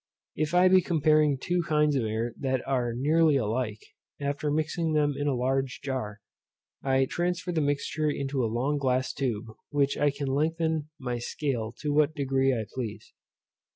[0.35, 3.77] If I be comparing two kinds of air that are nearly alike,
[4.19, 6.21] after mixing them in a large jar,
[6.81, 11.19] I transfer the mixture into a long glass tube, by which I can lengthen my
[11.19, 13.13] scale to what degree I please.